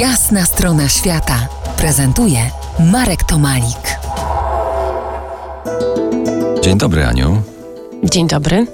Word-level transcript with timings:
Jasna 0.00 0.44
strona 0.44 0.88
świata 0.88 1.48
prezentuje 1.76 2.38
Marek 2.92 3.24
Tomalik. 3.24 3.98
Dzień 6.62 6.78
dobry, 6.78 7.06
Aniu. 7.06 7.42
Dzień 8.04 8.28
dobry. 8.28 8.66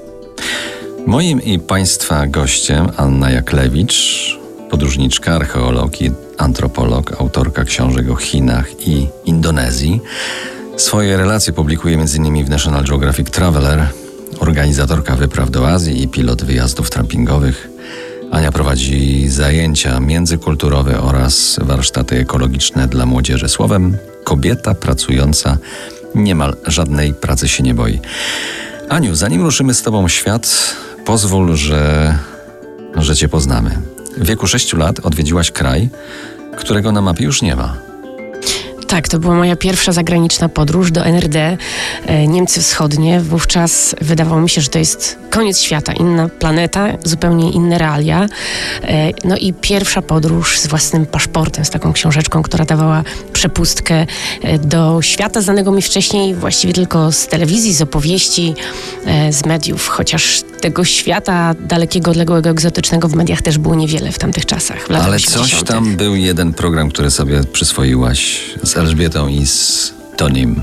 Moim 1.07 1.43
i 1.43 1.59
Państwa 1.59 2.27
gościem 2.27 2.89
Anna 2.97 3.31
Jaklewicz, 3.31 4.39
podróżniczka, 4.71 5.35
archeolog 5.35 6.01
i 6.03 6.11
antropolog, 6.39 7.21
autorka 7.21 7.65
książek 7.65 8.11
o 8.11 8.17
Chinach 8.17 8.89
i 8.89 9.09
Indonezji. 9.25 10.01
Swoje 10.77 11.17
relacje 11.17 11.53
publikuje 11.53 11.95
m.in. 11.95 12.45
w 12.45 12.51
National 12.51 12.85
Geographic 12.85 13.31
Traveler, 13.31 13.89
organizatorka 14.41 15.17
wypraw 15.17 15.51
do 15.51 15.69
Azji 15.69 16.03
i 16.03 16.09
pilot 16.09 16.45
wyjazdów 16.45 16.91
trampingowych. 16.91 17.69
Ania 18.33 18.53
prowadzi 18.53 19.29
zajęcia 19.29 20.01
międzykulturowe 20.01 21.01
oraz 21.01 21.61
warsztaty 21.63 22.17
ekologiczne 22.17 22.89
dla 22.89 23.07
młodzieży. 23.07 23.49
Słowem, 23.49 23.97
kobieta 24.25 24.75
pracująca 24.75 25.59
niemal 26.15 26.57
żadnej 26.67 27.15
pracy 27.15 27.49
się 27.49 27.63
nie 27.63 27.75
boi. 27.75 28.01
Aniu, 28.89 29.15
zanim 29.15 29.43
ruszymy 29.43 29.75
z 29.75 29.83
Tobą 29.83 30.09
świat, 30.09 30.75
pozwól, 31.05 31.57
że, 31.57 32.15
że 32.97 33.17
Cię 33.17 33.29
poznamy. 33.29 33.79
W 34.17 34.27
wieku 34.27 34.47
6 34.47 34.73
lat 34.73 35.01
odwiedziłaś 35.01 35.51
kraj, 35.51 35.89
którego 36.57 36.93
na 36.93 37.01
mapie 37.01 37.25
już 37.25 37.43
nie 37.43 37.57
ma. 37.57 37.92
Tak, 38.93 39.09
to 39.09 39.19
była 39.19 39.35
moja 39.35 39.57
pierwsza 39.57 39.93
zagraniczna 39.93 40.49
podróż 40.49 40.91
do 40.91 41.05
NRD, 41.05 41.57
e, 42.07 42.27
Niemcy 42.27 42.61
Wschodnie. 42.61 43.21
Wówczas 43.21 43.95
wydawało 44.01 44.41
mi 44.41 44.51
się, 44.51 44.61
że 44.61 44.69
to 44.69 44.79
jest 44.79 45.19
koniec 45.31 45.61
świata, 45.61 45.93
inna 45.93 46.29
planeta, 46.29 46.89
zupełnie 47.05 47.51
inne 47.51 47.79
realia. 47.79 48.27
E, 48.83 49.11
no 49.25 49.37
i 49.37 49.53
pierwsza 49.53 50.03
podróż 50.03 50.59
z 50.59 50.67
własnym 50.67 51.07
paszportem, 51.07 51.65
z 51.65 51.71
taką 51.71 51.93
książeczką, 51.93 52.43
która 52.43 52.65
dawała 52.65 53.05
przepustkę 53.33 54.07
e, 54.43 54.59
do 54.59 55.03
świata 55.03 55.41
znanego 55.41 55.73
mi 55.73 55.83
wcześniej 55.83 56.35
właściwie 56.35 56.73
tylko 56.73 57.13
z 57.13 57.27
telewizji, 57.27 57.75
z 57.75 57.83
opowieści, 57.83 58.55
z 59.31 59.47
mediów, 59.47 59.89
chociaż 59.89 60.43
tego 60.63 60.85
świata 60.85 61.55
dalekiego, 61.61 62.11
odległego, 62.11 62.51
egzotycznego 62.51 63.09
w 63.09 63.15
mediach 63.15 63.43
też 63.43 63.59
było 63.59 63.75
niewiele 63.75 64.13
w 64.13 64.19
tamtych 64.19 64.47
czasach. 64.47 64.87
Ale 64.91 65.19
coś 65.19 65.63
tam 65.63 65.97
był 65.97 66.15
jeden 66.15 66.55
program, 66.55 66.89
który 66.89 67.11
sobie 67.11 67.45
przyswoiłaś 67.45 68.41
z 68.63 68.77
Elżbietą 68.77 69.29
i 69.29 69.47
z 69.47 69.95
Tonim. 70.17 70.61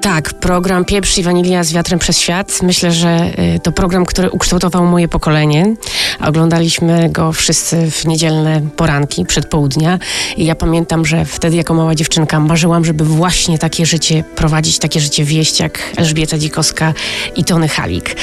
Tak, 0.00 0.34
program 0.34 0.84
Pieprz 0.84 1.18
i 1.18 1.22
Wanilia 1.22 1.64
z 1.64 1.72
wiatrem 1.72 1.98
przez 1.98 2.18
świat. 2.18 2.62
Myślę, 2.62 2.92
że 2.92 3.30
y, 3.56 3.60
to 3.62 3.72
program, 3.72 4.06
który 4.06 4.30
ukształtował 4.30 4.86
moje 4.86 5.08
pokolenie. 5.08 5.74
Oglądaliśmy 6.20 7.08
go 7.10 7.32
wszyscy 7.32 7.90
w 7.90 8.04
niedzielne 8.04 8.60
poranki, 8.76 9.24
przedpołudnia. 9.24 9.98
I 10.36 10.44
ja 10.44 10.54
pamiętam, 10.54 11.06
że 11.06 11.24
wtedy 11.24 11.56
jako 11.56 11.74
mała 11.74 11.94
dziewczynka 11.94 12.40
marzyłam, 12.40 12.84
żeby 12.84 13.04
właśnie 13.04 13.58
takie 13.58 13.86
życie 13.86 14.24
prowadzić, 14.36 14.78
takie 14.78 15.00
życie 15.00 15.24
wieść 15.24 15.60
jak 15.60 15.78
Elżbieta 15.96 16.38
Dzikowska 16.38 16.94
i 17.36 17.44
Tony 17.44 17.68
Halik. 17.68 18.16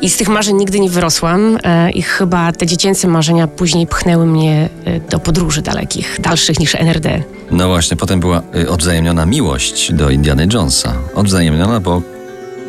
I 0.00 0.10
z 0.10 0.16
tych 0.16 0.28
marzeń 0.28 0.56
nigdy 0.56 0.80
nie 0.80 0.90
wyrosłam 0.90 1.58
e, 1.62 1.90
i 1.90 2.02
chyba 2.02 2.52
te 2.52 2.66
dziecięce 2.66 3.08
marzenia 3.08 3.46
później 3.46 3.86
pchnęły 3.86 4.26
mnie 4.26 4.68
e, 4.84 5.00
do 5.00 5.18
podróży 5.18 5.62
dalekich, 5.62 6.18
dalszych 6.20 6.60
niż 6.60 6.74
NRD. 6.74 7.22
No 7.50 7.68
właśnie, 7.68 7.96
potem 7.96 8.20
była 8.20 8.42
y, 8.56 8.70
odwzajemniona 8.70 9.26
miłość 9.26 9.92
do 9.92 10.10
Indiana 10.10 10.42
Jonesa. 10.52 10.94
Odwzajemniona, 11.16 11.80
bo 11.80 12.02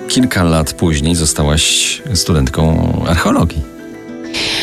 kilka 0.07 0.43
lat 0.43 0.73
później 0.73 1.15
zostałaś 1.15 2.01
studentką 2.13 2.91
archeologii 3.07 3.77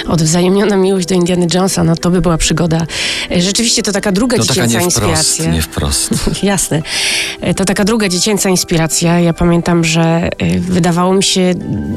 odwzajemniona 0.08 0.76
miłość 0.76 1.06
do 1.06 1.14
Indiana 1.14 1.46
Jonesa, 1.54 1.84
no 1.84 1.96
to 1.96 2.10
by 2.10 2.20
była 2.20 2.38
przygoda. 2.38 2.86
E, 3.30 3.42
rzeczywiście 3.42 3.82
to 3.82 3.92
taka 3.92 4.12
druga 4.12 4.36
to 4.36 4.42
dziecięca 4.42 4.60
taka 4.62 4.84
nie 4.84 4.90
wprost, 4.90 4.96
inspiracja. 4.96 5.52
Nie 5.52 5.62
wprost. 5.62 6.10
Jasne. 6.42 6.82
E, 7.40 7.54
to 7.54 7.64
taka 7.64 7.84
druga 7.84 8.08
dziecięca 8.08 8.48
inspiracja. 8.48 9.20
Ja 9.20 9.32
pamiętam, 9.32 9.84
że 9.84 10.02
e, 10.02 10.58
wydawało 10.58 11.14
mi 11.14 11.22
się 11.22 11.54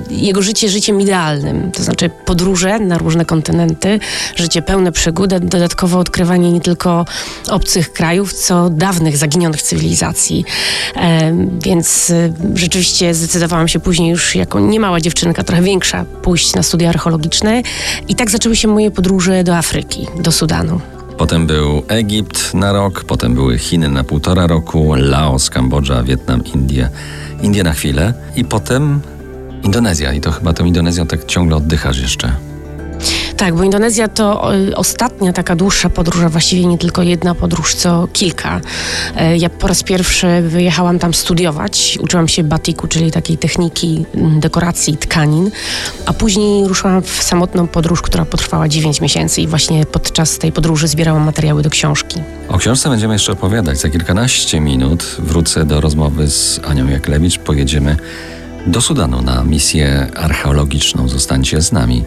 jego 0.09 0.41
życie 0.41 0.69
życiem 0.69 1.01
idealnym. 1.01 1.71
To 1.71 1.83
znaczy 1.83 2.09
podróże 2.25 2.79
na 2.79 2.97
różne 2.97 3.25
kontynenty, 3.25 3.99
życie 4.35 4.61
pełne 4.61 4.91
przygód, 4.91 5.37
dodatkowo 5.37 5.99
odkrywanie 5.99 6.51
nie 6.51 6.61
tylko 6.61 7.05
obcych 7.49 7.93
krajów, 7.93 8.33
co 8.33 8.69
dawnych, 8.69 9.17
zaginionych 9.17 9.61
cywilizacji. 9.61 10.45
Więc 11.63 12.11
rzeczywiście 12.55 13.13
zdecydowałam 13.13 13.67
się 13.67 13.79
później 13.79 14.11
już 14.11 14.35
jako 14.35 14.59
niemała 14.59 15.01
dziewczynka, 15.01 15.43
trochę 15.43 15.61
większa, 15.61 16.05
pójść 16.21 16.53
na 16.55 16.63
studia 16.63 16.89
archeologiczne 16.89 17.61
i 18.07 18.15
tak 18.15 18.31
zaczęły 18.31 18.55
się 18.55 18.67
moje 18.67 18.91
podróże 18.91 19.43
do 19.43 19.57
Afryki, 19.57 20.07
do 20.19 20.31
Sudanu. 20.31 20.81
Potem 21.17 21.47
był 21.47 21.83
Egipt 21.87 22.53
na 22.53 22.73
rok, 22.73 23.03
potem 23.03 23.33
były 23.33 23.57
Chiny 23.57 23.89
na 23.89 24.03
półtora 24.03 24.47
roku, 24.47 24.93
Laos, 24.95 25.49
Kambodża, 25.49 26.03
Wietnam, 26.03 26.45
Indie, 26.45 26.89
Indie 27.41 27.63
na 27.63 27.73
chwilę 27.73 28.13
i 28.35 28.45
potem 28.45 29.01
Indonezja. 29.63 30.13
I 30.13 30.21
to 30.21 30.31
chyba 30.31 30.53
tą 30.53 30.65
Indonezją 30.65 31.07
tak 31.07 31.25
ciągle 31.25 31.55
oddychasz 31.55 31.99
jeszcze. 31.99 32.35
Tak, 33.37 33.55
bo 33.55 33.63
Indonezja 33.63 34.07
to 34.07 34.51
ostatnia 34.75 35.33
taka 35.33 35.55
dłuższa 35.55 35.89
podróż, 35.89 36.23
a 36.23 36.29
właściwie 36.29 36.65
nie 36.65 36.77
tylko 36.77 37.03
jedna 37.03 37.35
podróż, 37.35 37.75
co 37.75 38.07
kilka. 38.13 38.61
E, 39.15 39.37
ja 39.37 39.49
po 39.49 39.67
raz 39.67 39.83
pierwszy 39.83 40.27
wyjechałam 40.41 40.99
tam 40.99 41.13
studiować. 41.13 41.97
Uczyłam 42.01 42.27
się 42.27 42.43
batiku, 42.43 42.87
czyli 42.87 43.11
takiej 43.11 43.37
techniki 43.37 44.05
dekoracji 44.39 44.97
tkanin, 44.97 45.51
a 46.05 46.13
później 46.13 46.67
ruszyłam 46.67 47.01
w 47.01 47.23
samotną 47.23 47.67
podróż, 47.67 48.01
która 48.01 48.25
potrwała 48.25 48.67
9 48.67 49.01
miesięcy 49.01 49.41
i 49.41 49.47
właśnie 49.47 49.85
podczas 49.85 50.37
tej 50.37 50.51
podróży 50.51 50.87
zbierałam 50.87 51.23
materiały 51.23 51.61
do 51.61 51.69
książki. 51.69 52.21
O 52.49 52.57
książce 52.57 52.89
będziemy 52.89 53.13
jeszcze 53.13 53.31
opowiadać. 53.31 53.77
Za 53.77 53.89
kilkanaście 53.89 54.59
minut 54.59 55.03
wrócę 55.19 55.65
do 55.65 55.81
rozmowy 55.81 56.27
z 56.29 56.59
Anią 56.67 56.87
Jaklewicz. 56.87 57.37
Pojedziemy 57.37 57.97
do 58.67 58.81
Sudanu 58.81 59.21
na 59.21 59.43
misję 59.43 60.07
archeologiczną. 60.15 61.09
Zostańcie 61.09 61.61
z 61.61 61.71
nami 61.71 62.03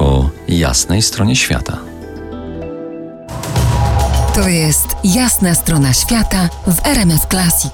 po 0.00 0.30
jasnej 0.48 1.02
stronie 1.02 1.36
świata. 1.36 1.78
To 4.34 4.48
jest 4.48 4.86
jasna 5.04 5.54
strona 5.54 5.92
świata 5.92 6.48
w 6.66 6.86
RMS 6.86 7.26
Classic. 7.30 7.72